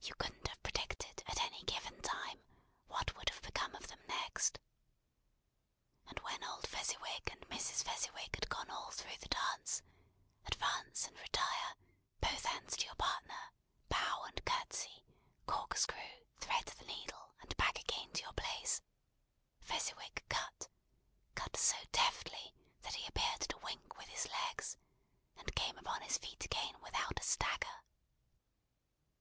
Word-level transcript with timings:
You 0.00 0.14
couldn't 0.14 0.46
have 0.46 0.62
predicted, 0.62 1.20
at 1.26 1.42
any 1.42 1.64
given 1.64 2.00
time, 2.00 2.38
what 2.86 3.16
would 3.16 3.28
have 3.28 3.42
become 3.42 3.74
of 3.74 3.88
them 3.88 3.98
next. 4.06 4.60
And 6.06 6.16
when 6.20 6.44
old 6.44 6.64
Fezziwig 6.68 7.28
and 7.32 7.40
Mrs. 7.48 7.82
Fezziwig 7.82 8.32
had 8.36 8.48
gone 8.48 8.70
all 8.70 8.92
through 8.92 9.16
the 9.18 9.28
dance; 9.28 9.82
advance 10.46 11.08
and 11.08 11.18
retire, 11.18 11.74
both 12.20 12.44
hands 12.44 12.76
to 12.76 12.84
your 12.86 12.94
partner, 12.94 13.52
bow 13.88 14.22
and 14.28 14.44
curtsey, 14.44 15.04
corkscrew, 15.48 16.24
thread 16.36 16.66
the 16.66 16.84
needle, 16.86 17.34
and 17.40 17.56
back 17.56 17.80
again 17.80 18.12
to 18.12 18.22
your 18.22 18.34
place; 18.34 18.80
Fezziwig 19.60 20.22
"cut" 20.28 20.68
cut 21.34 21.56
so 21.56 21.74
deftly, 21.90 22.54
that 22.82 22.94
he 22.94 23.08
appeared 23.08 23.40
to 23.40 23.58
wink 23.58 23.96
with 23.98 24.06
his 24.06 24.26
legs, 24.30 24.76
and 25.36 25.52
came 25.56 25.76
upon 25.78 26.02
his 26.02 26.16
feet 26.16 26.44
again 26.44 26.80
without 26.80 27.18
a 27.18 27.24
stagger. 27.24 27.82